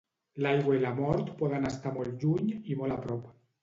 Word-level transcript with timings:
L'aigua 0.45 0.77
i 0.77 0.81
la 0.85 0.93
mort 1.01 1.31
poden 1.43 1.71
estar 1.73 1.95
molt 2.01 2.27
lluny 2.27 2.53
i 2.75 2.83
molt 2.83 3.01
a 3.01 3.03
prop. 3.09 3.35